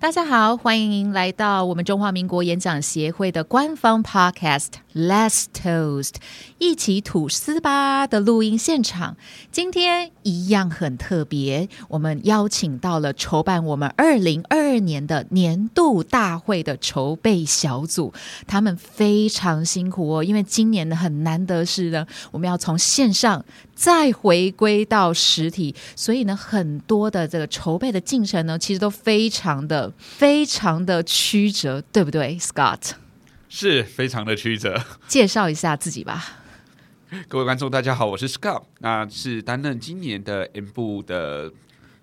[0.00, 6.14] 大家好，欢迎来到我们中华民国演讲协会的官方 Podcast Let's Toast，
[6.58, 9.16] 一起吐司吧的录音现场。
[9.52, 18.12] 今天一样很特别，我们邀请到了筹办我们二零二二年的年度大会的筹备小组，
[18.46, 23.44] 他们非常辛苦哦，因为今年呢很难得是呢，我们要从线上
[23.74, 29.92] 再回归到实体，所以呢，很多的这个筹备的进程呢，其实都非常的。
[29.98, 32.90] 非常的曲折，对不对，Scott？
[33.50, 34.80] 是非常的曲折。
[35.08, 36.38] 介绍一下自己吧。
[37.26, 41.52] 各位观众，大家好，我是 Scott，那是担任今年的 M 部的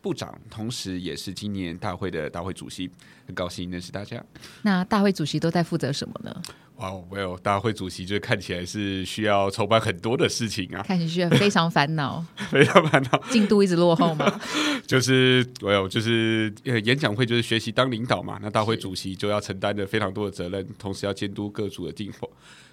[0.02, 2.92] 部长，同时也是今年大会的大会主席。
[3.26, 4.22] 很高兴认识大家。
[4.62, 6.42] 那大会主席都在负责什么呢？
[6.78, 14.40] 哇，没有大会主席，就看起来是需要筹办很多的事情啊，看起来非常烦恼， 非常烦恼，进度一直落后嘛。
[14.86, 22.30] 就是没有，就是呃演讲会就是学习当领导嘛，那大会主席就要承担着非常多的责任，同时要监督各组的进货。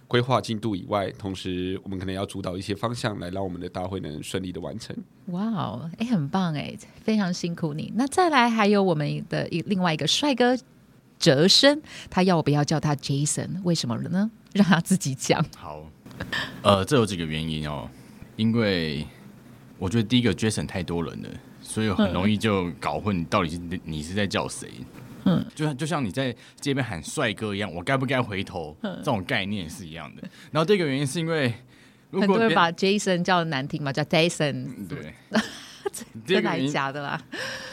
[0.06, 4.94] 规划进度以外，同时我们可能要主导一些方向，来让我们的大会能顺利的完成。
[5.28, 7.90] 哇哦，哎，很棒哎，非常辛苦你。
[7.96, 10.54] 那再来还有我们的一另外一个帅哥
[11.24, 11.80] 哲生，
[12.10, 13.62] 他要不要叫他 Jason？
[13.62, 14.30] 为什么呢？
[14.52, 15.42] 让他自己讲。
[15.56, 15.90] 好，
[16.60, 17.88] 呃，这有几个原因哦。
[18.36, 19.06] 因为
[19.78, 21.28] 我觉得第一个 Jason 太多人了，
[21.62, 24.70] 所以很容易就搞混，你到底是你是在叫谁？
[25.24, 28.76] 嗯，就像就像你在街边喊帅哥一样，我该不该回头？
[28.82, 30.22] 这种概念是一样的。
[30.50, 31.54] 然后第二个原因是因为
[32.12, 34.86] 很多人把 Jason 叫的难听嘛，叫 Jason。
[34.86, 35.14] 对，
[36.26, 37.18] 真的假的啦？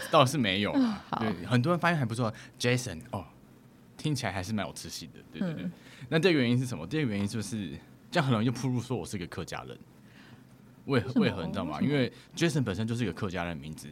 [0.10, 0.72] 倒是没有。
[1.20, 3.26] 对，很多人发现还不错，Jason 哦，
[4.02, 5.20] 听起来还是蛮有磁性的。
[5.32, 5.70] 对对对。
[6.10, 6.88] 那第二个原因是什么？
[6.88, 7.70] 第二个原因就是
[8.10, 9.78] 这样很容易就铺入说我是个客家人。
[10.86, 11.80] 为为何你知道吗？
[11.80, 13.88] 因为 Jason 本身就是一个客家人名字。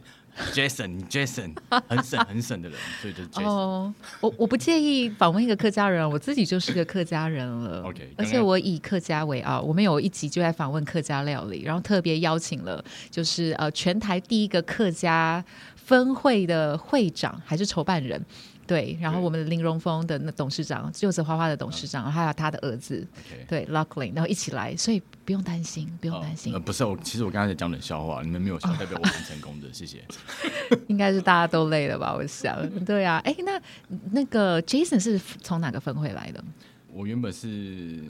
[0.52, 1.56] Jason，Jason，
[1.88, 3.44] 很省很省的人，所以就 Jason。
[3.44, 7.82] 哦，我我不介意访问一个客家人，我自己就是个客家人了。
[7.82, 9.60] OK，而且我以客家为傲。
[9.60, 15.44] 我们有一集就在访问客家料理，然后特别邀请了，就是呃全台第一个客家
[15.76, 18.20] 分会的会长，还是筹办人。
[18.70, 23.04] 对，然后我们的林荣峰的那董事长，就是花花的董事长，还有他的儿子，
[23.48, 26.52] 对，Luckily，然后一起来，所以不用担心，不用担心。
[26.52, 30.04] 呃，不是我，其实我刚才在讲冷笑话，你们没有笑，代表我很成功的， 谢谢。
[30.86, 32.14] 应该是大家都累了吧？
[32.14, 33.60] 我想， 对啊，哎，那
[34.12, 36.40] 那个 Jason 是从哪个分会来的？
[36.92, 38.04] 我原本是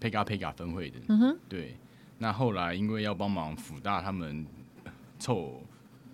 [0.00, 1.76] 佩嘎佩嘎分会的，嗯哼，对。
[2.16, 4.46] 那后来因为要帮忙辅大他们
[5.18, 5.62] 凑。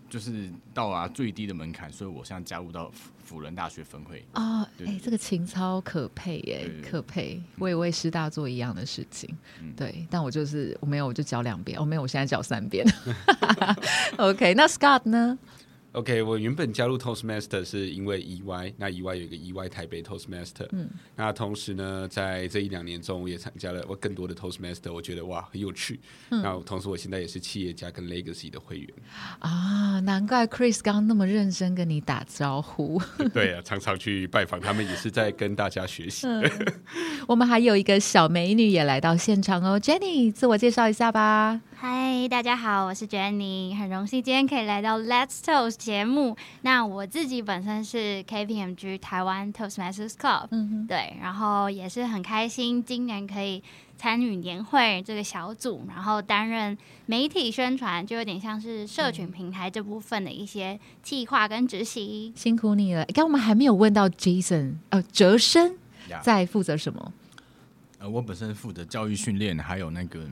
[0.08, 2.90] 就是到达最低的门槛，所以我现在加入到
[3.24, 4.24] 辅仁大学分会。
[4.32, 9.28] 啊，哎，这个情操可配耶，可配，我也为师大做一样的事情，
[9.76, 12.86] 对，但我就是我没有，我就教两遍，哦没有，我现在教三遍。
[14.16, 15.38] OK，那 Scott 呢
[15.92, 25.98] ？OK，我原本加入 Toastmaster 是因为 EY，那 EY 有一个 EY 台北 Toastmaster，嗯，那同时呢，在这一两年中，我也参加了我更多的 Toastmaster，我觉得哇很有趣。
[26.28, 28.88] 那同时，我现在也是企业家跟 Legacy 的会员
[29.38, 33.00] 啊，难怪 Chris 刚刚那么认真跟你打招呼。
[33.32, 36.26] 对啊，常常去拜访他们，也是在跟大家学习。
[37.26, 41.60] 我们还有一个小美女也来到现场哦，Jenny，自我介绍一下吧。
[41.80, 46.36] 嗨，大家好，我是 Jenny，很荣幸今天可以来到 Let's Toast 节目。
[46.62, 53.62] 那我自己本身是 KPMG 台湾 Toastmasters Club，嗯对，然后也是很开心今年可以
[53.96, 62.32] 参与年会这个小组，然后担任媒体宣传，就有点像是社群平台这部分的一些计划跟执行。
[62.34, 63.04] 辛苦你了。
[63.14, 65.76] 刚我们还没有问到 Jason，呃，哲生
[66.22, 67.12] 在负责什么？
[68.00, 70.28] 呃，我本身负责教育训练，还有那个。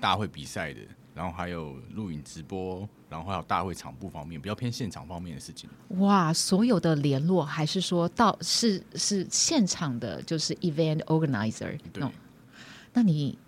[0.00, 0.80] 大会比赛的，
[1.14, 5.68] 然后还有录影直播，然后还有大会场部方面，比较偏现场方面的事情。
[5.98, 11.78] 哇，所有的联络还是说到是是现场的，就是 event organizer。
[11.92, 12.04] 对，
[12.92, 13.38] 那你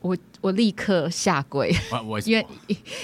[0.00, 1.74] 我我立刻下跪，
[2.24, 2.46] 因为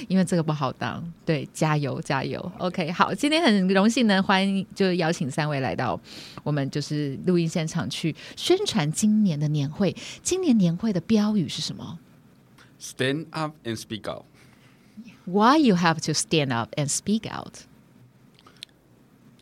[0.08, 1.02] 因为这个不好当。
[1.26, 2.40] 对，加油加油。
[2.58, 6.00] OK，好，今天很荣幸呢，欢迎就邀请三位来到
[6.42, 9.94] 我们就是录音现场去宣传今年的年会。
[10.22, 11.98] 今年年会的标语是什么
[12.86, 14.24] ？Stand up and speak out.
[15.24, 17.64] Why you have to stand up and speak out?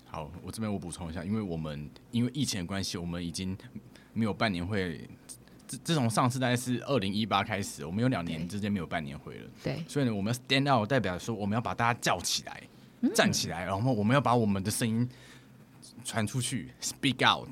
[0.07, 3.57] 好，我这边我补充一下，因为我们因为疫情的关系，我们已经
[4.13, 5.09] 没有半年会。
[5.67, 9.51] 自自从上次大概是二零一八开始，我们有两年之间没有办年会了。
[9.63, 12.63] 对，所以呢，我们要 stand out 代表说我们要把大家叫起来，
[13.15, 15.09] 站起来，然后我们要把我们的声音
[16.05, 17.49] 传出去，speak out。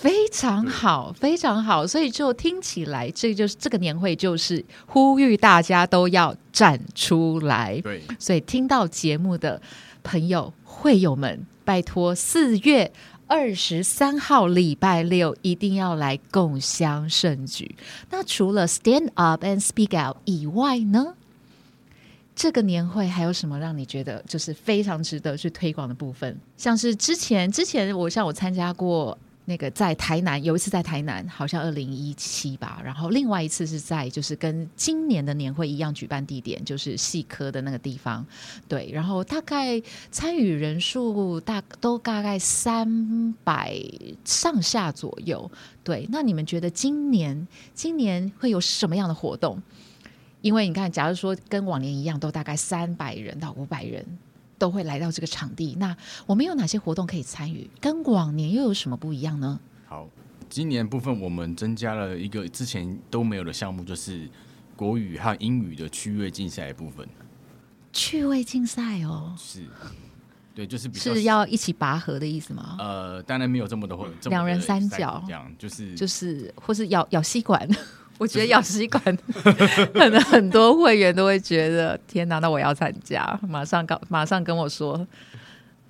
[0.00, 7.78] 非常好，非常好，所以就听起来，这就是这个年会就是呼吁大家都要站出来。
[7.82, 9.60] 对，所以听到节目的
[10.02, 11.46] 朋友会友们。
[11.62, 12.90] 拜托四月
[13.28, 17.76] 二十三号礼拜六一定要来共襄盛举。
[18.10, 21.14] 那除了 Stand Up and Speak Out 以外呢？
[22.34, 26.36] 这个年会还有什么让你觉得就是非常值得去推广的部分？
[26.56, 29.16] 像是之前之前我像我参加过
[29.50, 38.24] 那个在台南有一次在台南，好像二零一七吧，然后另外一次是在就是跟今年的年会一样举办地点，就是细科的那个地方。
[38.68, 39.82] 对，然后大概
[40.12, 43.74] 参与人数大都大概三百
[44.24, 45.50] 上下左右。
[45.82, 49.60] 对，那你们觉得今年今年会有什么样的活动？
[50.42, 54.06] 因为你看，假如说跟往年一样，都大概三百人到五百人
[54.60, 55.96] 都会来到这个场地，那
[56.26, 57.68] 我们有哪些活动可以参与？
[57.80, 59.58] 跟往年又有什么不一样呢？
[59.88, 60.06] 好，
[60.50, 64.28] 今年部分我们增加了一个之前都没有的项目，就是
[64.76, 67.08] 国语和英语的趣味竞赛部分。
[67.90, 69.64] 趣味竞赛哦，是，
[70.54, 72.76] 对，就是是要一起拔河的意思吗？
[72.78, 77.66] 呃，当然没有这么多，两人三角这样，就是就是或是咬咬吸管。
[78.20, 79.02] 我觉得咬吸管，
[79.94, 85.06] 可能很多会员都会觉得天哪，那我要参加，马上告，马上跟我说。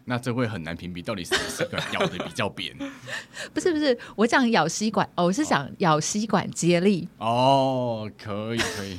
[0.04, 2.72] 那这会很难评比，到底是吸管咬的比较扁？
[3.52, 7.08] 不是不是，我讲咬吸管，哦我是讲咬吸管接力。
[7.18, 8.96] 哦，可以可以。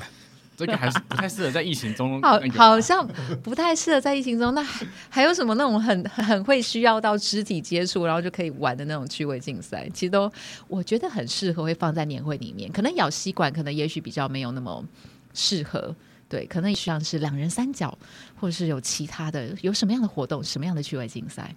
[0.66, 3.06] 这个还是不太适合在疫情中，好，好像
[3.42, 4.54] 不太适合在疫情中。
[4.54, 9.90] 那还还有什么那种很很会需要到肢体接触，然后就可以玩的那种趣味竞赛？
[9.94, 10.32] 其实都
[10.68, 12.72] 我觉得很适合，会放在年会里面。
[12.72, 14.86] 可能咬吸管，可能也许比较没有那么
[15.34, 15.96] 适合。
[16.30, 17.98] 对，可能像是两人三角，
[18.40, 21.54] 或者是有其他的，有什么样的活动，什么样的趣味竞赛？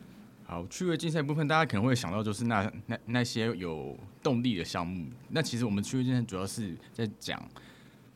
[0.46, 5.06] 好，趣味竞赛部分，大家可能会想到就是那那那些有动力的项目。
[5.28, 7.40] 那其实我们趣味竞赛主要是在讲。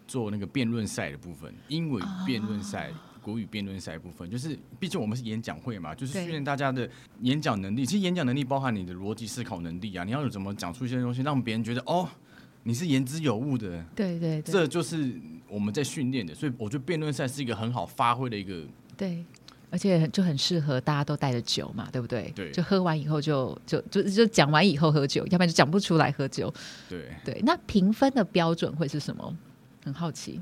[0.09, 2.91] 做那个辩论赛的部分，英文辩论赛、
[3.23, 6.89] 国语辩论赛部分，就是毕竟我们是演讲会嘛，就是训练大家的
[7.21, 7.85] 演讲能力。
[7.85, 12.09] 其实演讲能力包含你的逻辑思考能力啊，你要有怎么讲出一些东西，让别人觉得哦，
[12.63, 13.85] 你是言之有物的。
[13.95, 15.13] 对对，这就是
[15.47, 16.35] 我们在训练的。
[16.35, 18.65] 所以我觉得辩论赛是一个很好发挥的一个。
[18.97, 19.23] 对，
[19.71, 22.33] 而且就很适合大家都带着酒嘛，对不对？
[22.35, 26.53] 对，就喝完以后就就就就讲完以后喝酒，要不然就讲不出来喝酒。
[26.89, 29.37] 对对，那评分的标准会是什么？
[29.85, 30.41] 很好奇，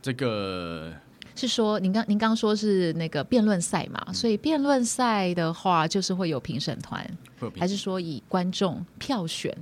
[0.00, 0.92] 这个
[1.34, 4.12] 是说您刚您刚说是那个辩论赛嘛？
[4.12, 7.08] 所以辩论赛的话，就是会有评审团，
[7.56, 9.56] 还是说以观众票选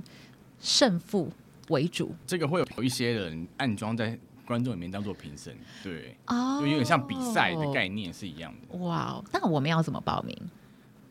[0.59, 1.31] 胜负
[1.69, 2.15] 为主？
[2.25, 8.77] 这个会有一些人暗装在观众里面当做评审，对，哦，就有点像比赛的概念是一样的。
[8.77, 10.35] 哇，那我们要怎么报名？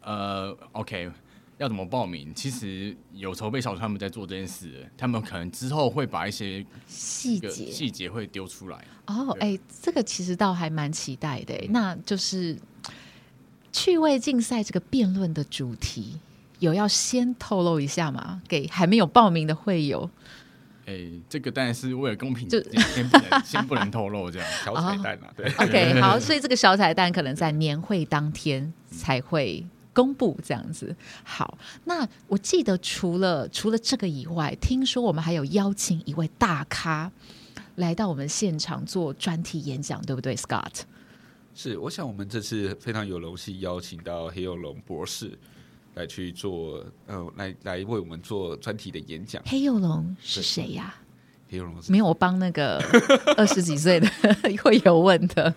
[0.01, 1.11] 呃，OK。
[1.59, 2.35] 要怎么报名？
[2.35, 8.85] 其实有筹备小组他们在做这件事，他们可能之后会把一些细节细节会丢出来。
[9.07, 11.55] 哦，哎，这个其实倒还蛮期待的。
[11.71, 12.59] 那就是
[13.73, 16.21] 趣味竞赛这个辩论的主题，
[16.59, 18.43] 有要先透露一下吗？
[18.47, 20.11] 给还没有报名的会友。
[20.85, 22.63] 哎，这个当然是为了公平，就
[22.95, 25.29] 先不能 先不能透露这样小彩蛋嘛。
[25.35, 29.65] 对，OK，好， 所以这个小彩蛋可能在年会当天才会。
[29.97, 30.95] 公布这样子
[31.25, 37.11] 好，那我记得除了除了这个以外，听说我们还有邀请一位大咖
[37.77, 40.83] 来到我们现场做专题演讲，对不对，Scott？
[41.55, 45.33] 是，我想我们这次非常有荣幸邀请到黑幼龙博士
[45.95, 49.43] 来去做，呃，来来为我们做专题的演讲。
[49.47, 50.95] 黑幼龙是谁呀？
[51.49, 52.79] 黑龙没有，我帮那个
[53.37, 54.09] 二十几岁的
[54.65, 55.55] 会有问的。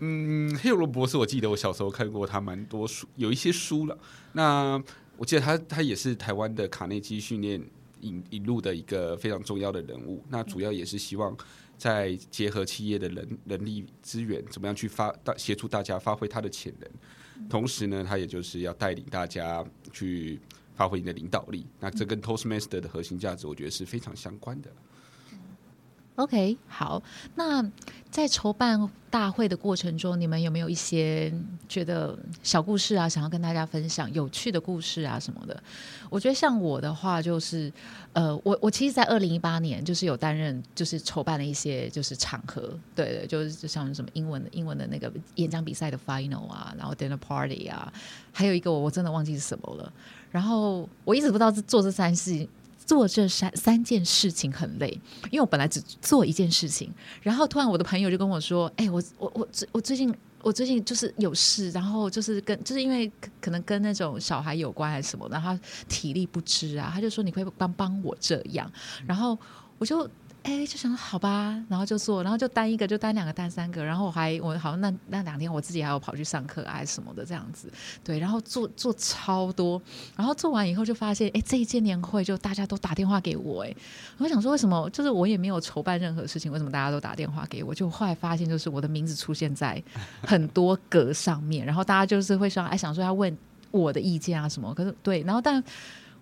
[0.00, 3.96] 嗯，黑龙博士，我记得我小时候看过他蛮多书，有一些书了。
[4.32, 4.82] 那
[5.16, 7.62] 我记得他他也是台湾的卡内基训练
[8.00, 10.22] 引引入的一个非常重要的人物。
[10.28, 11.34] 那主要也是希望
[11.78, 17.48] 在结合企业的人人力资源，怎么样去发大协助大家发挥他的潜能。
[17.48, 20.38] 同时呢，他也就是要带领大家去。
[20.74, 24.70] 发挥你的领导力，那这跟 Toastmaster 的核心价值，我觉得是非常相关的。
[26.16, 27.02] OK，好，
[27.36, 27.66] 那
[28.10, 31.32] 在筹办大会的过程中，你们有没有一些
[31.66, 35.62] 觉得小故事啊，想要跟大家分享有趣的故事啊什么的？
[36.10, 37.72] 我觉得像我的话，就是
[38.12, 47.90] 呃，我我其实，在二零一八年就是有担任，就是筹办了一些就是场合，对对，就是就像什么英文的英文的那个演讲比赛的 final 啊，然后 dinner party 啊，
[48.32, 49.90] 还有一个我我真的忘记是什么了。
[50.32, 52.48] 然后我一直不知道做这三事，
[52.84, 54.88] 做这三三件事情很累，
[55.30, 56.92] 因为我本来只做一件事情。
[57.20, 60.12] 然后突然我的朋友就跟我说：“哎，我我我最我最近
[60.42, 63.10] 我最近就是有事，然后就是跟就是因为
[63.40, 65.56] 可能跟那种小孩有关还是什么，然后
[65.88, 68.68] 体力不支啊，他就说你会帮帮我这样。
[69.06, 69.38] 然后
[69.78, 70.08] 我就
[70.42, 77.70] 哎，就想好吧，然后就做，然后就单一个，就单两个，单三个，然后我还我好像那那两天我自己还有跑去上课啊什么的这样子，
[78.02, 79.80] 对，然后做做超多，
[80.16, 83.72] 然后做完以后就发现，哎，这一届年会就大家都打电话给我，哎，
[84.18, 84.90] 我想说为什么？
[84.90, 87.72] 就是我也没有筹办任何事情，为什么大家都打电话给我？
[87.72, 89.80] 就后来发现，就是我的名字出现在
[90.26, 93.36] 很多格上面，然后大家就是会说，哎，想说要问
[93.70, 95.62] 我的意见啊什么，可是对，然后但。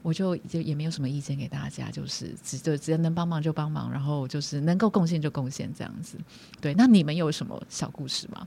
[0.02, 6.16] 我就就也没有什么意见给大家，就是只就只要能帮忙就帮忙，然后就是能够贡献就贡献这样子。
[6.60, 8.46] 对，那你们有什么小故事吗？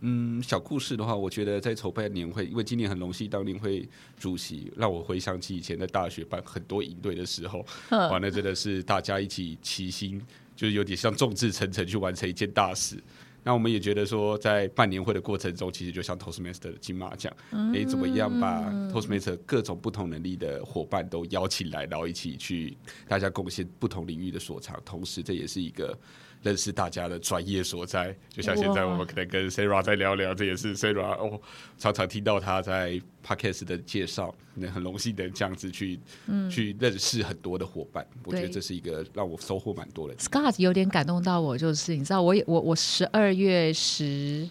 [0.00, 10.20] 嗯，小故事的话，我觉得在筹办年会，因为今年很荣幸当年会主席，让我回想起以前在大学办很多营队的时候， 完了真的是大家一起齐心，
[10.54, 13.02] 就是有点像众志成城去完成一件大事。
[13.48, 17.34] 那我们也觉得说，在办年会的过程中，其实就像 Toastmaster 的金马奖，
[17.74, 22.76] 哎，怎么样把 Toastmaster 各种不同能力的伙伴都邀请来，然后一起去
[23.08, 25.98] 大家贡献不同领域的所长，同时这也是一个。
[26.42, 31.40] 认识大家的专业所在，就像现在我们可能跟 Sarah 再聊聊，这也是 Sarah 哦，
[31.78, 40.14] 常常听到他在 Podcast 的介绍，那很荣幸的这样子去嗯去认识很多的伙伴，我觉得这是一个让我收获蛮多的。
[40.14, 44.48] Scott 有点感动到我，就是你知道，我我我十二月十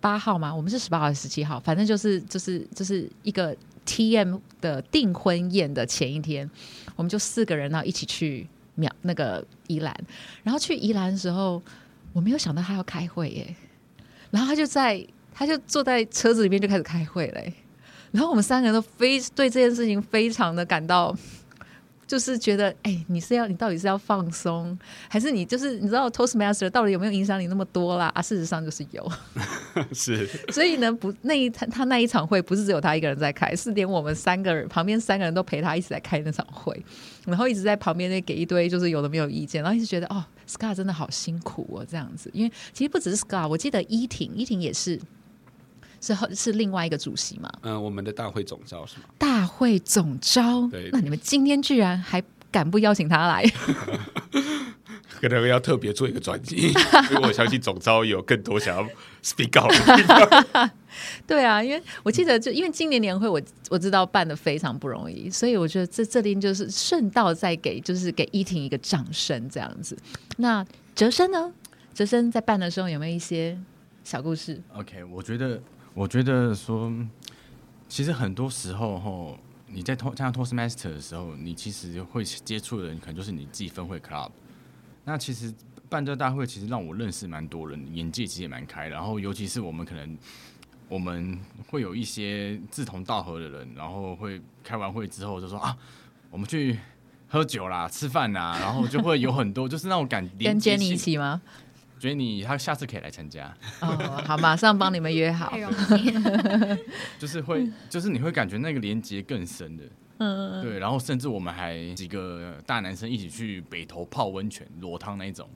[0.00, 0.54] 八号吗？
[0.54, 1.60] 我们是十八号还是十七号？
[1.60, 3.56] 反正就是就是就是一个
[3.86, 6.50] TM 的订婚宴的前一天，
[6.96, 8.46] 我们就四个人呢一起去。
[8.74, 9.94] 秒那个宜兰，
[10.42, 11.62] 然后去宜兰的时候，
[12.12, 13.54] 我没有想到他要开会耶，
[14.30, 17.52] 然后他就在，他就坐在车子里面就开始开会嘞，
[18.12, 21.16] 然后我们三个人都非对这件事情非常的感到。
[22.06, 28.10] 就是觉得，哎，你是要你到底是要放松，还是你就是你知道 Toastmaster 到底有没有影响你那么多啦？
[28.14, 29.12] 啊，事实上就是有，
[29.92, 30.26] 是。
[30.52, 36.84] 所以呢，不那一他他那一场会不是只有他一个人在开，是连我们三个人旁边三个人都陪他一起在开那场会，
[37.26, 42.30] 然后一直在旁边那给一堆就是有的没有意见，然后一直觉得哦，Scar 真的好辛苦哦，这样子。
[42.32, 45.00] 因为其实不只是 Scar，我记得依婷依婷也是。
[46.04, 47.50] 是是另外一个主席嘛？
[47.62, 49.04] 嗯，我们的大会总召是吗？
[49.16, 50.90] 大会总召，对。
[50.92, 53.44] 那你们今天居然还敢不邀请他来？
[55.20, 56.56] 可能要特别做一个专辑，
[57.10, 58.82] 因为我相信总招有更多想要
[59.22, 60.70] speak out 的地方。
[61.26, 69.96] 对啊，因为我记得，就因为今年年会，我我知道办的非常不容易，所以我觉得这这边就是顺道再给，就是给依婷一个掌声这样子。
[70.36, 71.50] 那哲生呢？
[71.94, 73.56] 哲生在办的时候有没有一些
[74.02, 75.62] 小故事？OK，我觉得。
[75.94, 76.92] 我觉得说，
[77.88, 84.30] 其实很多时候吼，你在参加 Toastmaster 的时候，你其实会接触的人，可能就是你自己分会 club。
[85.04, 85.54] 那其实
[85.88, 88.88] 办这大会，其实让我认识蛮多人，眼界其实也蛮开。
[88.88, 90.18] 然后，尤其是我们可能
[90.88, 95.76] 我们会有一些志同道合的人，然后会开完会之后就说啊，
[96.30, 96.76] 我们去
[97.28, 100.28] 喝酒啦、吃饭啦，然后就会有很多 就是那种感。
[100.40, 101.40] 跟 Jenny 一起吗？
[101.98, 105.52] 所以你他下次可以来参加哦，好，马上帮你们约好。
[107.18, 109.84] 就是会，就是你会感觉那个连接更深的，
[110.18, 110.78] 嗯，对。
[110.78, 115.48] 然后甚至我们还几个大男生一起去北投泡温泉、裸汤那一种。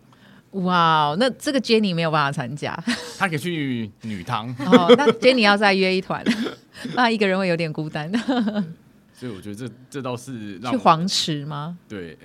[0.52, 2.74] 哇，那这个 Jenny 没有办法参加，
[3.18, 4.48] 他可以去女汤。
[4.64, 6.24] 哦，那 Jenny 要再约一团，
[6.96, 8.10] 那一个人会有点孤单。
[9.12, 11.76] 所以我觉得这这倒是去黄池吗？
[11.86, 12.16] 对。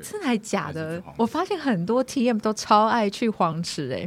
[0.00, 1.02] 真的还假的？
[1.16, 4.00] 我发现很多 TM 都超爱去黄池哎，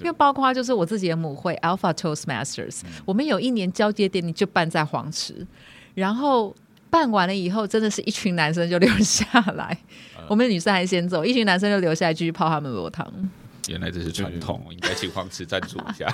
[0.00, 5.46] 因为包括就是我自己的母会 Alpha Toastmasters，我们有一年交接典礼就办在黄池，
[5.94, 6.54] 然后
[6.90, 9.76] 办完了以后，真的是一群男生就留下来，
[10.28, 13.06] 我们女生还先走，一群男生就留下来继续泡他们罗汤。
[13.68, 16.06] 原来这是传统，应该请黄池赞助一下。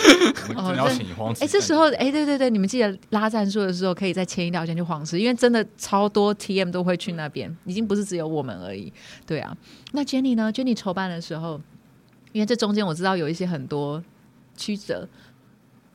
[0.56, 1.44] 哦，要请黄池。
[1.44, 8.92] 哎，这时候，哎，对对对，你们记得拉赞助的时候，可以再签一条线去黄池，因为真的超多 TM 都会去那边，已经不是只有我们而已。
[9.26, 9.56] 对啊，
[9.92, 11.60] 那 Jenny 呢？Jenny 筹办的时候，
[12.32, 14.02] 因为这中间我知道有一些很多
[14.56, 15.08] 曲折。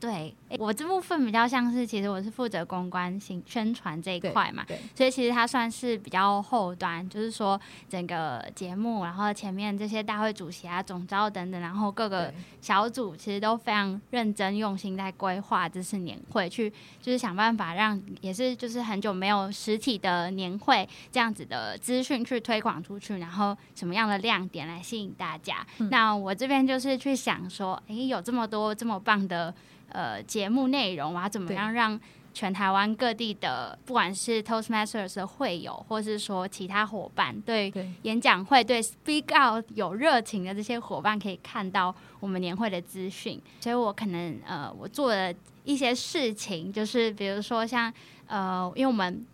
[0.01, 4.65] 对，我这部分比较像是，其实我是负责公关、宣宣传这一块嘛，
[4.95, 16.67] 所以其实它算是比较后端，就是说整个节目，然后前面这些大会主席啊、总招等等，然后各个小组其实都非常认真用心在规划这次年会，去
[16.99, 25.63] 就是想办法让也是就是很久没有实体的年会这样子的资讯去推广出去，然后什么样的亮点来吸引大家。
[25.91, 29.53] 那我这边就是去想说，哎，有这么多这么棒的。
[29.91, 31.99] 呃，节目内容我要怎么样让
[32.33, 37.71] 全台湾各地的，不管是 Toastmasters 的会友，或是说其他伙伴，对
[38.03, 43.41] 演讲会、对 Speak Out 有热情的这些伙伴，可以看到我们年会的资讯。
[43.59, 45.33] 所以我可能呃，我做了
[45.65, 47.93] 一些事情，就是比如说像
[48.27, 49.25] 呃，因为我们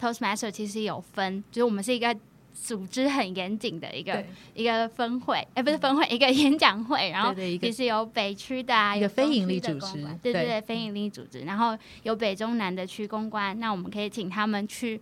[0.00, 2.16] Toastmaster 其实有分，就是我们是一个。
[2.54, 15.00] 组织很严谨的一个一个分会，哎，不是分会，一个演讲会，然后也是有北区的啊，有非营利组织，对对对，非营利组织，然后有北中南的区公关，那我们可以请他们去，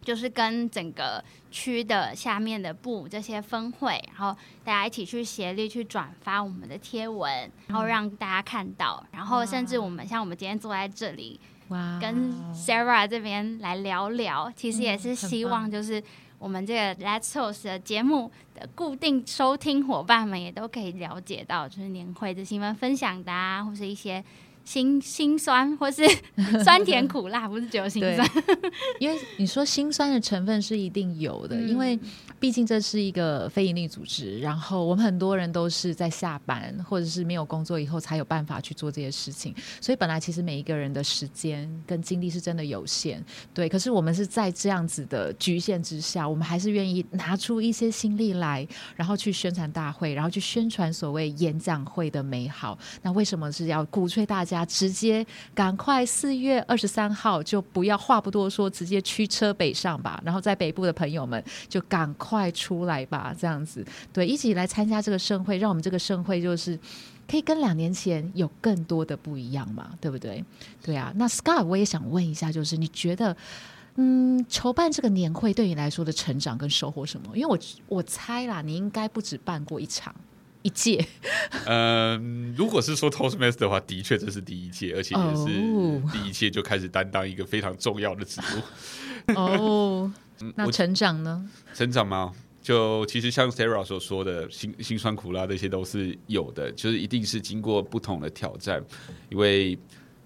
[0.00, 11.38] 就是跟整个区的下面的部这些分会，然后大家一起去协力去转发我们的贴文，然后让大家看到，然后甚至我们像我们今天坐在这里，
[11.68, 16.02] 哇，跟 Sarah 这边来聊聊，其实也是希望就是。
[16.38, 24.24] 我们这个 Let's Toast 的节目的固定收听伙伴们也都可以了解到，就是年会的新闻分享的啊，或是一些。
[24.66, 26.02] 心心酸，或是
[26.64, 28.28] 酸甜苦辣，不是只有心酸。
[28.98, 31.98] 因为你说辛酸的成分是一定有的，因为
[32.40, 43.24] 毕竟这是一个非营利组织，然后我们很多人都是在下班或者是没有工作以后才有办法去做这些事情，所以本来其实每一个人的时间跟精力是真的有限。
[43.54, 52.76] 对，可是我们是在这样子的局限之下，我们还是愿意拿出一些心力来，然后去宣传大会，然后去宣传所谓演讲会的美好。
[53.02, 54.55] 那为什么是要鼓吹大家？
[54.64, 60.22] 直接赶快四月二十三号就不要话不多说，直接驱车北上吧。
[60.24, 66.78] 然后在北部的朋友们就赶快出来吧，这样子对，一起来参加这个盛会，让我们这个盛会就是
[67.28, 70.44] 可以跟两年前有更多的不一样嘛，对不对？
[70.82, 73.36] 对啊，那 Scar 我也想问一下，就是你觉得
[73.96, 77.36] 嗯，筹办这个年会对你来说的成长跟收获什么？
[77.36, 77.58] 因为我
[77.88, 80.14] 我猜啦，你应该不止办过一场。
[80.66, 81.06] 一届，
[81.66, 85.44] 嗯， 如果是说 Toastmaster 的话，的确这是第一届，而且也是
[86.10, 89.32] 第一届就开始担当一个非常重要的职务。
[89.36, 90.12] 哦，
[90.56, 91.48] 那成长呢？
[91.72, 92.32] 成长吗？
[92.60, 98.82] 就其实像 Sarah 所说的，辛辛酸苦辣这些都是有的，就是一定是经过不同的挑战，
[99.30, 99.78] 因为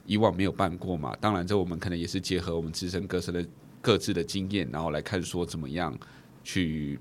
[0.06, 1.14] 以往没有办过嘛。
[1.20, 3.46] 当然，这我们可能也是结合我们自身各自的
[3.82, 5.94] 各自的经验，然后来看说怎么样
[6.42, 6.98] 去。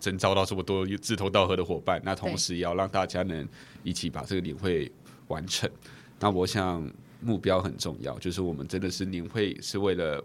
[0.00, 3.48] 真招到这么多志同道合的伙伴，那同时也要让大家能
[3.82, 4.90] 一起把这个年会
[5.28, 5.70] 完成。
[6.20, 10.24] 那我想目标很重要，就是我们真的是年会是为了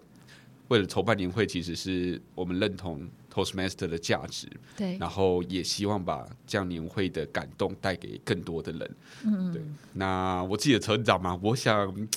[0.67, 8.95] 为了筹办年会，其实是我们认同 Toastmaster 的价值，对，然后也希望把这样年会的感动带给更多的人。
[9.23, 9.61] 嗯，对。
[9.93, 12.07] 那我自己的成长嘛，我想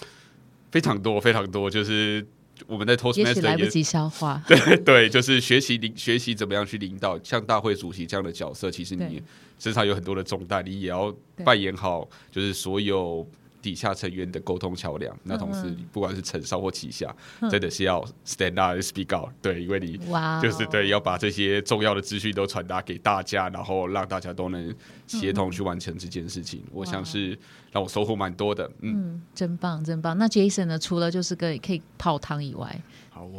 [0.71, 2.27] 非常多非常多，就是。
[2.67, 9.23] 我们在 Toastmaster 来不及消化， 对对，就是学习领学习怎么样去领导，像大会主席这样的角色，其实你
[9.59, 11.15] 身上有很多的重担，你也要
[11.45, 13.27] 扮演好，就是所有。
[13.63, 17.15] 底下成员的沟通桥梁，那同时不管是承上或旗下，
[17.51, 19.99] 真的是要 stand up speak out，对，因为你
[20.43, 24.75] 就是对要把这些重要的资讯都传达给大家，然后让大家都能
[25.07, 26.63] 协同去完成这件事情。
[26.73, 27.39] 我想是
[27.73, 30.17] 让我收获蛮多的，嗯，真棒，真棒。
[30.17, 30.79] 那 Jason 呢？
[30.79, 32.81] 除了就是个可以泡汤以外。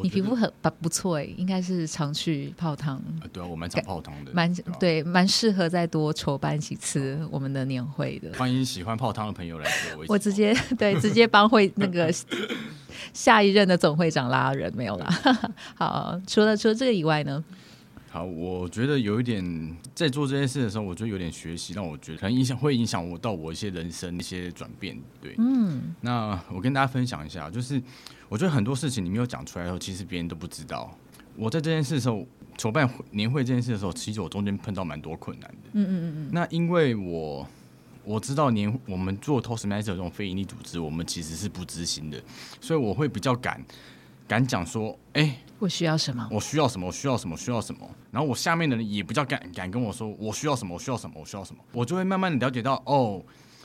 [0.02, 3.02] 你皮肤很不不错哎，应该是常去泡汤。
[3.32, 8.32] 对啊，我蛮常泡汤的，蛮对，蛮适合再多筹办几次我们的年会的。
[8.38, 10.06] 欢迎喜欢泡汤的朋友来我。
[10.08, 12.14] 我直接对直接帮会那个
[13.14, 15.08] 下一任的总会长拉人没有啦。
[15.76, 17.44] 好，除了除了这个以外呢？
[18.10, 24.98] 好，我觉得有一点在做这件事的时候，我觉得有点学习，让我觉得可能影响会影响我到我一些人生一些转变。
[25.22, 27.82] 对，嗯，那我跟大家分享一下，就是。
[28.30, 30.94] 我觉得很多事情你没有讲出来的时候，其实别人都不知道。
[31.38, 35.70] 我在这件事的时候，筹办年会这件事的时候，其实我中间碰到蛮多困难的。
[35.72, 36.30] 嗯嗯嗯嗯。
[36.34, 37.48] 那因为我
[38.04, 42.22] 我知道年我们做 Toastmaster 这种非营利组织，我们其实是不执行的，
[42.60, 43.64] 所以我会比较敢
[44.28, 46.28] 敢讲说，哎，我需要什么？
[46.32, 46.88] 我需要什么？
[46.88, 47.38] 我需要什么？
[47.38, 47.90] 需要什么？
[48.12, 50.74] 然后我下面的人也比较敢敢跟我说，我需要什么？
[50.74, 51.16] 我需要什么？
[51.20, 51.64] 我需要什么？
[51.72, 53.24] 我就会慢慢的了解到，哦，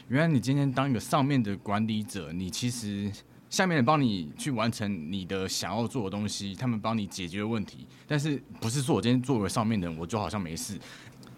[0.09, 3.11] 原来你今天当一个上面的管理者，你其实。
[3.51, 10.79] 下面人帮你去完成你的想要做的东西，他们帮你解决问题，但是不是说我今天作为上面的人，我就好像没事。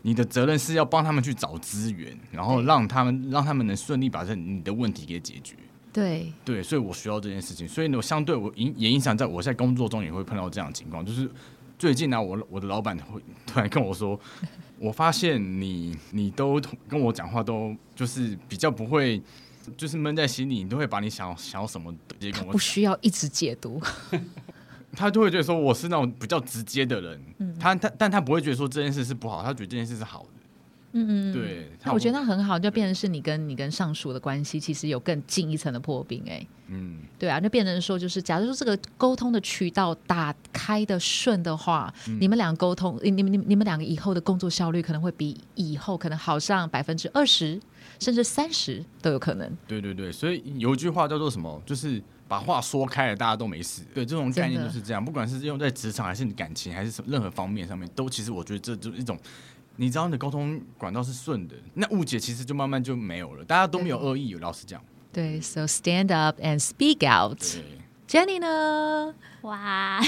[0.02, 5.56] 你的责任是要帮他们去找资源，然后让他们让他们能顺利把这你的问题给解决。
[5.94, 11.30] 对对，所以我需要这件事情，所以呢，相对我影也影响在我在工作中也会碰到这样的情况，就是
[11.78, 14.20] 最近呢，我我的老板会突然跟我说，
[14.78, 19.22] 我发现你你都跟我讲话都就是比较不会。
[19.78, 22.52] 就是闷在心里，你都会把你想想要什么直接跟我。
[22.52, 23.80] 不需要一直解读，
[24.92, 27.18] 他就会觉得说我是那种比较直接的人。
[27.38, 30.28] 嗯，他他但他不会觉得说这件事是不好，他觉得这件事是好的。
[30.94, 31.68] 嗯嗯，对。
[31.85, 36.22] 那我觉得那很好，就变成是你跟你跟上属的关系，其实有更近一层的破冰。
[36.26, 47.61] 哎，嗯，对啊，就变成说，就是假如说这个沟通的渠道打开的顺的话，你们两个沟通，你们你你们两个以后的工作效率可能会比以后可能好上百分之二十。
[48.00, 49.57] 甚至三十都有可能。
[49.68, 51.62] 对对对，所以有一句话叫做什么？
[51.64, 53.83] 就是把话说开了，大家都没事。
[53.94, 55.02] 对，这种概念就是这样。
[55.02, 59.16] 不管是用在职场，还是感情，还是什么任何方面上面，都其实我觉得这就是一种，
[59.76, 63.44] 你知道你的沟通管道是顺的，那误解其实就慢慢就没有了。
[63.44, 64.80] 大家都没有恶意，老实讲。
[65.12, 67.40] 对，So stand up and speak out。
[68.06, 69.14] Jenny 呢？
[69.42, 70.00] 哇，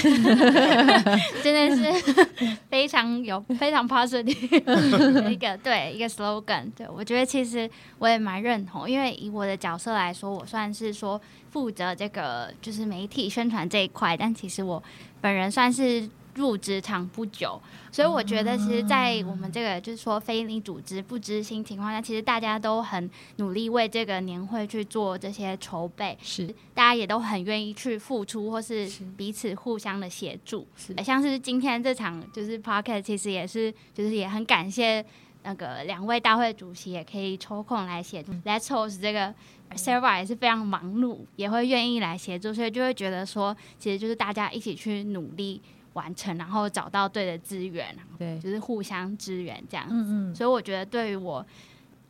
[1.43, 2.25] 真的是
[2.69, 6.71] 非常有非常 positive 的一个对一个 slogan。
[6.75, 11.19] 对我觉得其实我也蛮认同，因为以我的角色来说，我算是说
[11.51, 14.81] 负责这个就是媒体宣传这一块，但其实我
[15.19, 16.09] 本人算是。
[16.37, 17.59] 入职场不久，
[17.91, 30.65] 所以我觉得，其实，在我们这个就是说非营利组织不知心情况下，其实大家都很努力为这个年会去做这些筹备，是大家也都很愿意去付出，或是彼此互相的协助。
[30.75, 35.03] 是像是今天这场就是 p o c k e t 其实也是就是也很感谢
[35.43, 38.31] 那个两位大会主席，也可以抽空来协助。
[38.45, 39.33] Let's host 这个
[39.75, 45.61] Sarah 也是非常忙碌，也会愿意来协助，所以就会觉得说，其实就是大家一起去努力。
[45.97, 49.95] 完成，然后找到对的资源，对，就是互相支援这样子。
[49.95, 50.35] 嗯嗯。
[50.35, 51.43] 所以我觉得，对于我，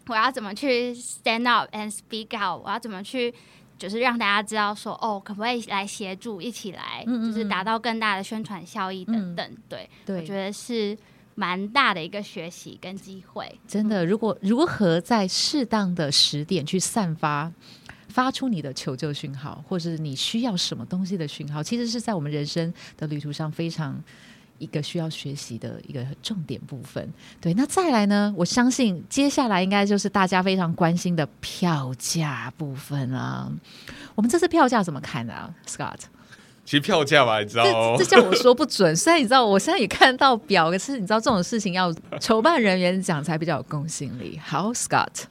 [0.08, 2.62] 我要怎么去 stand up and speak out？
[2.62, 3.34] 我要怎么去，
[3.80, 9.58] 就是让大家知道说，哦，可不可以来协助，一起来，就是达到更大的宣传效益等等。
[9.70, 10.98] 对，我觉得是
[11.36, 13.58] 蛮大的一个学习跟机会。
[13.66, 17.52] 真的，如果如何在适当的时点去散发。
[18.18, 23.96] 发出你的求救讯号，或者是你需要什么东西的讯号，其实是在我们人生的旅途上非常
[24.58, 27.08] 一个需要学习的一个重点部分。
[27.40, 28.34] 对，那再来呢？
[28.36, 33.52] 我相信接下来应该就是大家非常关心的票价部分啊。
[34.16, 36.00] 我们这次票价怎么看啊，Scott？
[36.66, 38.96] 其实票价吧，你知道，这叫我说不准。
[38.96, 44.40] 虽然你知道，我现在也看到表，可是你知道这种事情要筹办人员讲才比较有公信力。
[44.44, 45.26] 好，Scott。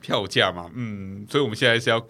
[0.00, 2.04] 票价嘛，嗯，所以我们现在是要。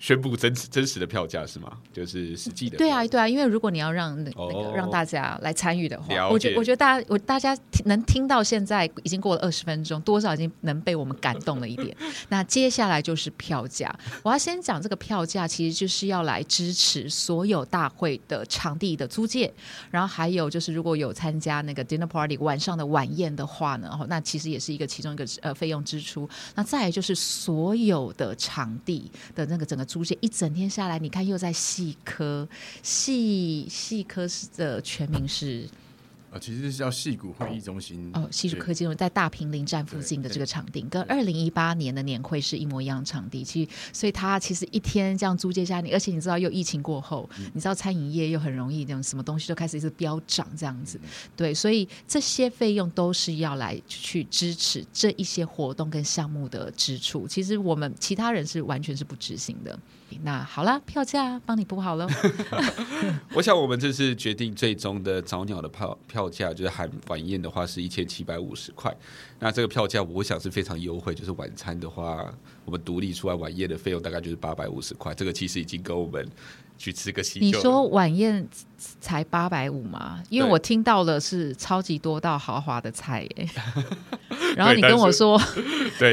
[0.00, 1.76] 宣布真真实的票价是吗？
[1.92, 2.78] 就是实际的。
[2.78, 11.94] 对啊，对啊，因为如果你要让那个让大家来参与的话，我觉我觉得大家我大家能听到现在已经过了二十分钟，多少已经能被我们感动了一点。
[12.30, 19.52] 那接下来就是票价，我要先讲这个票价，其实就是要来支持所有大会的场地的租借，
[19.90, 26.26] 然后还有就是如果有参加那个 dinner party 晚上的晚宴的话呢，那其实也是一个其中一个呃费用支出。
[26.54, 29.86] 那再就是所有的场地的那个整个。
[29.90, 32.48] 竹节一整天下来，你看又在细科，
[32.80, 35.68] 细细科是的全名是。
[36.32, 43.42] 呃，其实是叫戏谷会议中心哦，戏谷科技在大平林站附近的这个场地，跟二零一八年的年会是一模一样的场地。
[43.42, 51.00] 其实，所以它其实一天这样租借下来，而且你知道，又疫情过后，你知道餐饮业又很容易那种什么东西都开始一直飙涨这样子。
[51.36, 57.26] 对，所以这些费用都是要来去支持这一些活动跟项目的支出。
[57.26, 59.76] 其实我们其他人是完全是不执行的。
[60.22, 62.08] 那好了，票价帮你补好了。
[63.34, 68.94] 我想我们这次决定最终的早鸟的票票价，就是含晚宴的话是一千七百五十块。
[69.38, 72.32] 那这个票价我想是非常优惠，就是晚餐的话，
[72.64, 75.14] 我们独立出来晚宴的费用大概就是八百五十块。
[75.14, 76.28] 这个其实已经跟我们
[76.76, 77.46] 去吃个喜酒。
[77.46, 78.46] 你说晚宴
[79.00, 80.22] 才八百五吗？
[80.28, 83.48] 因为我听到了是超级多道豪华的菜耶。
[84.56, 85.40] 然后你跟我说，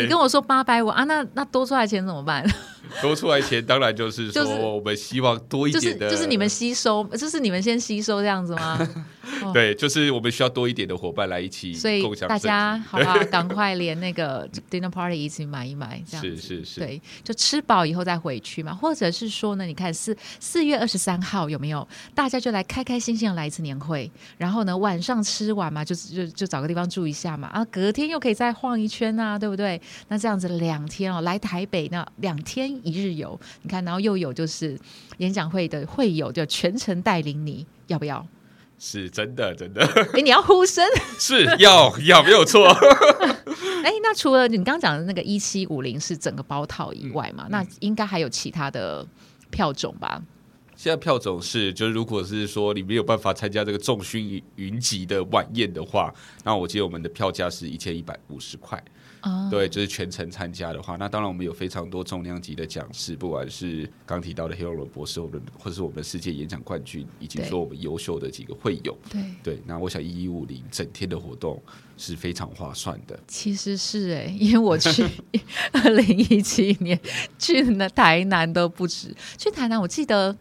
[0.02, 2.48] 你跟我说八百五啊，那那多出来钱怎么办？
[3.02, 4.46] 多出来钱当然就是说，
[4.76, 8.88] 我们希望多一点的，就是你们吸收，就是你们先吸收这样子吗？
[9.54, 21.86] 对，就是我们需要多一点的伙伴来一起，所以大家好吧，赶快连那个 dinner party 一起买一买，这样是是是，对，就吃饱以后再回去嘛，或者是说呢，你看四四月二十三号有没有？
[22.16, 29.80] 大家就来开开心心的来一次年会，然后呢晚上吃完嘛，就就就找个地方住一下嘛，啊，隔天又可以再晃一圈啊，对不对？
[30.08, 34.78] 那这样子两天哦，来台北那两天一日游，你看，然后又有就是
[35.18, 38.26] 演讲会的会友就全程带领你，要不要？
[38.80, 39.84] 是真的，真的。
[40.14, 40.86] 哎，你要呼声
[41.20, 42.68] 是要要没有错。
[43.84, 49.06] 哎，那除了你刚刚讲的那个一七五零是整个包套以外嘛，那应该还有其他的
[49.50, 50.22] 票种吧？
[50.76, 56.14] 现在票种是，就是如果是说你没有办法参加这个众勋云集的晚宴的话，
[56.44, 58.80] 那我记得我们的票价是一千一百五十块。
[59.50, 68.98] 对，就是全程参加的话，那当然我们有非常多重量级的讲师，不管是刚提到的 Hero 博士，或者或者是我们世界演讲冠军，以及说我们优秀的几个会友。
[69.10, 71.62] 对对，那我想一一五零整天的活动
[71.98, 73.20] 是非常划算的。
[73.28, 75.06] 其实是哎，因为我去
[75.74, 77.00] 二零一七年
[77.38, 80.36] 去那台南都不止，去台南我记得。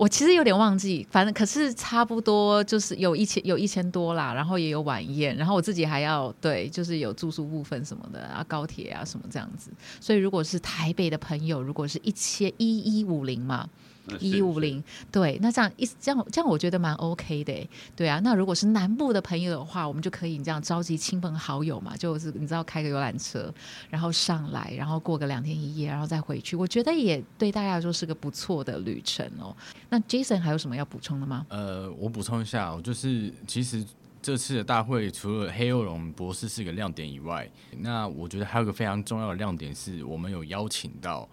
[0.00, 9.70] 我其实有点忘记，反正可是差不多就是有一千有一千多啦，然后也有晚宴，然后我自己还要对，就是有住宿部分什么的啊，高铁啊什么这样子。
[10.00, 13.68] 所以如果是台北的朋友，如果是一千一一五零嘛，
[14.18, 18.20] 一五零，对，那这样一这样这样，我觉得蛮 OK 的，对啊。
[18.24, 23.52] 那如果是南部的朋友的话，我们就可以这样召集亲朋好友嘛，就是你知道开个游览车，
[23.88, 29.54] 然后上来，然后过个两天一夜，然后再回去，我觉得也对大家来说是个不错的旅程哦。
[29.88, 31.46] 那 Jason 还有什么要补充的吗？
[31.48, 33.84] 呃，我补充一下，就是其实
[34.22, 41.28] 这次的大会除了黑幼龙博士是个亮点以外，那我觉得还有个非常重要的亮点是我们有邀请到。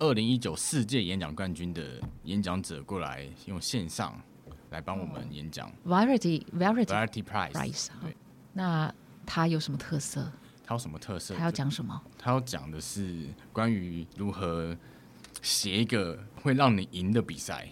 [0.00, 1.82] 二零一九世界演讲冠军的
[2.24, 4.18] 演讲者过来用线上
[4.70, 7.88] 来帮我们演讲，Variety Variety Variety Prize。
[8.00, 8.16] 对，
[8.54, 8.92] 那
[9.26, 10.32] 他有什么特色？
[10.64, 11.34] 他有什么特色？
[11.34, 12.00] 他要讲什么？
[12.18, 14.74] 他要讲的是关于如何
[15.42, 17.68] 写一个会让你赢的比赛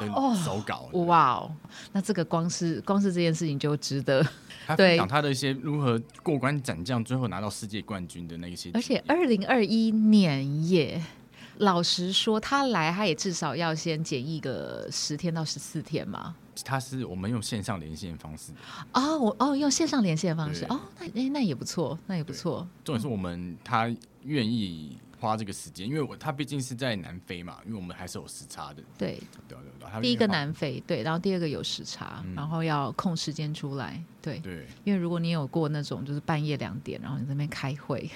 [0.00, 0.06] 的
[0.42, 0.88] 手稿。
[0.92, 1.54] 哇哦，
[1.92, 4.26] 那这个光是光是这件事情就值得。
[4.66, 8.70] 他分享他的一些如何过关斩将，最后拿到世界冠军的那些。
[8.72, 11.02] 而且二零二一年耶。
[11.58, 16.34] 老实说，他来他也至少要先检疫个十天到十四天嘛。
[16.64, 18.50] 他是我们用线上连线方式
[18.92, 22.66] 哦，我哦用线上连线方式哦，那哎那也不错，那也不错。
[22.82, 28.82] 重点是我们他愿意花这个时间，因为我他毕竟是在南非嘛，因为我们还是有时差的。
[28.96, 34.02] 对对对，第一个南非对，然后第二个有时差，然后要空时间出来。
[34.22, 38.10] 对对，因为如果你有过那种就是半夜两点，然后你那边开会。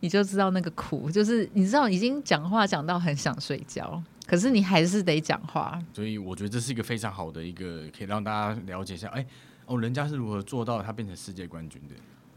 [0.00, 5.78] 你就知道那个苦，就是你知道已经讲话讲到很想睡觉，可是你还是得讲话。
[5.92, 9.24] 所以我觉得这是一个非常好的一个，可以让大家了解一下，哎，
[9.66, 11.94] 哦，人家是如何做到他变成世界冠军的。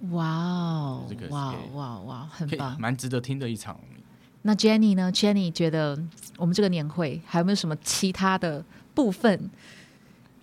[0.09, 3.79] 哇哦，哇哇哇，很棒，蛮值得听的一场。
[4.41, 5.97] 那 Jenny 呢？Jenny 觉得
[6.35, 8.61] 我们这个年会还有没有什么其他的
[8.93, 9.49] 部分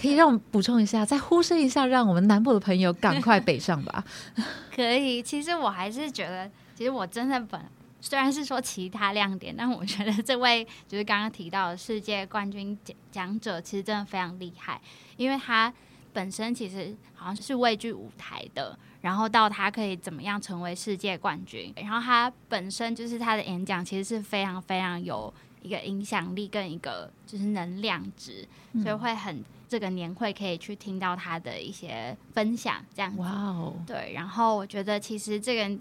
[0.01, 4.03] 可以让我们补充一下，再呼声一下，让我们南部的朋友赶快北上吧？
[4.75, 6.51] 可以，其实我还是觉得。
[6.81, 7.61] 其实我真的本
[8.01, 14.81] 虽然是说其他亮点，但我觉得这位就是刚刚提到的世界冠军讲讲者，其实真的非常厉害，
[15.19, 15.71] 因为他
[16.15, 28.49] 本身其实好像是畏惧舞台的，然后到他可以怎么样成为世界冠军，然后他本身就是他的演讲其实是非常非常有一个影响力跟一个就是能量值，
[28.83, 33.21] 所以会很这个年会可以去听到他的一些分享，这样子。
[33.21, 35.79] 哇哦，对，然后我觉得其实这个。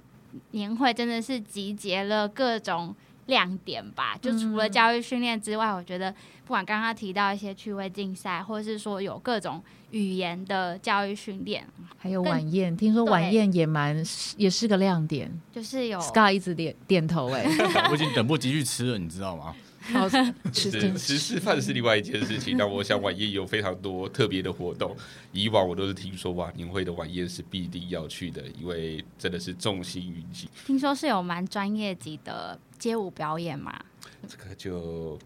[0.51, 2.95] 年会真的是集结了各种
[3.27, 4.17] 亮点吧？
[4.21, 6.11] 就除了教育训练之外，我觉得
[6.45, 9.61] 不管刚刚提到一些趣味竞赛，或者是说有各种
[9.91, 14.03] 语言的教育训练，还有晚宴，听说晚宴也蛮
[14.37, 15.31] 也是个亮点。
[15.53, 17.45] 就是有 Scar 一直点点头，哎，
[17.89, 19.55] 我已经等不及去吃了，你知道吗？
[20.53, 24.95] 吃吃吃饭是另外一件事情，但我想晚宴有非常多特别的活动。
[25.31, 30.49] 以往我都是听说哇，年会的晚宴是必定要去的，因为真的是众星云集。
[30.65, 33.79] 听说是有蛮专业级的街舞表演嘛？
[34.27, 35.19] 这个就。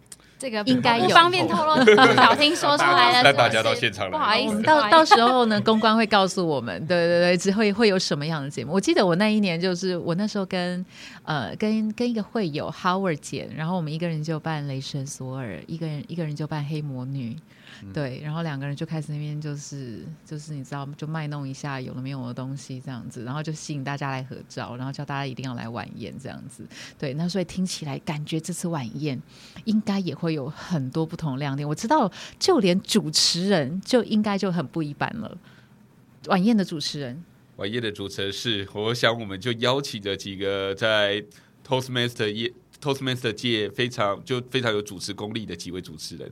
[0.43, 3.23] 这个应该不方便透露，不小心说出来了。
[3.23, 8.73] 那 大家到现场来，不好意思，到到时候呢，公关会告诉我们，对对对，只会会有什么样的节目。
[8.73, 10.85] 我记得我那一年就是我那时候跟
[11.23, 17.37] 呃跟跟一个会友 Howard 姐，然后我们一个人就扮雷神索尔，一个人一个人就扮黑魔女。
[17.93, 26.65] 对，然后两个人就开始那边就是就是你知道就卖弄一下有了没有的东西这样子，然后就吸引大家来合照，然后叫大家一定要来晚宴这样子。
[26.97, 29.21] 对，那所以听起来感觉这次晚宴
[29.65, 31.67] 应该也会有很多不同亮点。
[31.67, 35.37] 我知道就连主持人就应该就很不一般了。
[36.25, 37.23] 晚宴的主持人，
[37.57, 41.23] 晚宴的主持人是，我想我们就邀请了几个在
[41.67, 46.31] Toastmaster 业 Toastmaster 界非常就非常有主持功力的几位主持人。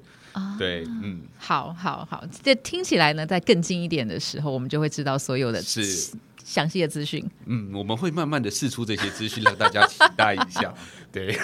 [0.57, 7.23] 对，嗯，好，好，好，这听起来呢，在更近一点的时候，我们就会知道所有的是详细的资讯。
[7.45, 10.73] 嗯，我们会慢慢的试出这些资讯，让大家期待一下。
[11.11, 11.37] 对，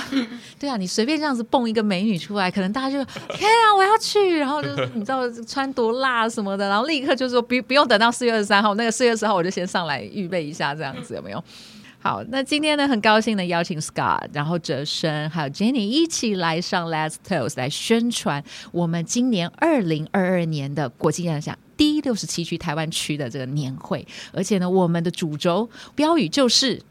[0.60, 3.02] 对啊，你随便这样子蹦一个美女出来，可能大家就
[3.34, 11.42] 天啊，我要去，然后就是你知道穿多辣什么的，然后立刻就说不不用等到四月二十三号，那个四月十号我就先上来预备一下，这样子有没有？
[11.98, 26.82] 好，那今天呢，很高兴的邀请 Scott，然后哲生还有 Jenny 一起来上 Let's Toast 来宣传我们今年二零二二年的国际演讲第六十七区台湾区的这个年会，而且呢，我们的主轴标语就是。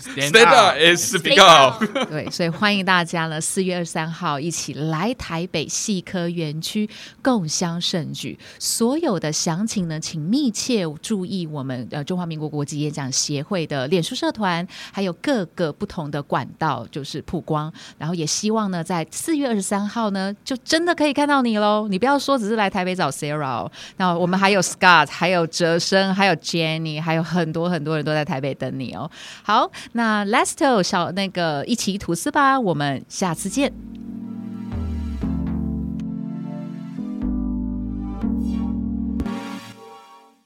[0.00, 1.80] Stand up and speak out。
[2.10, 6.88] 对，所以欢迎大家呢，四月二十三号一起来台北细科园区
[7.22, 8.38] 共襄盛举。
[8.58, 17.72] 所有的详情呢，请密切注意我们呃中华民国国际演讲协会的脸书社团，还有各个不同的管道，就是曝光。
[17.96, 21.88] 然后也希望呢，在四月二十三号呢，就真的可以看到你喽。
[21.88, 23.66] 你不要说只是来台北找 Sarah，
[23.96, 29.10] 那我们还有 Scott，还有哲生，还有 Jenny，还有很多很多人都在台北等你哦。
[29.42, 29.69] 好。
[29.92, 33.72] 那 Let's t o 小那个一起吐司吧，我们下次见。